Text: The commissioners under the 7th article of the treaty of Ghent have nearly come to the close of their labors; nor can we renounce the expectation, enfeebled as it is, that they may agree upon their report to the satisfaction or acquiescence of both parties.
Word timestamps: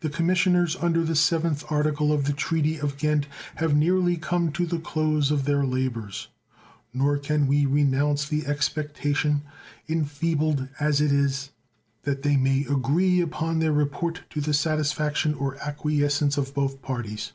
The 0.00 0.10
commissioners 0.10 0.76
under 0.82 1.02
the 1.02 1.14
7th 1.14 1.72
article 1.72 2.12
of 2.12 2.26
the 2.26 2.34
treaty 2.34 2.78
of 2.78 2.98
Ghent 2.98 3.26
have 3.54 3.74
nearly 3.74 4.18
come 4.18 4.52
to 4.52 4.66
the 4.66 4.78
close 4.78 5.30
of 5.30 5.46
their 5.46 5.64
labors; 5.64 6.28
nor 6.92 7.16
can 7.16 7.46
we 7.46 7.64
renounce 7.64 8.28
the 8.28 8.44
expectation, 8.46 9.44
enfeebled 9.88 10.68
as 10.78 11.00
it 11.00 11.10
is, 11.10 11.52
that 12.02 12.20
they 12.20 12.36
may 12.36 12.66
agree 12.66 13.22
upon 13.22 13.58
their 13.58 13.72
report 13.72 14.24
to 14.28 14.42
the 14.42 14.52
satisfaction 14.52 15.32
or 15.32 15.56
acquiescence 15.62 16.36
of 16.36 16.52
both 16.52 16.82
parties. 16.82 17.32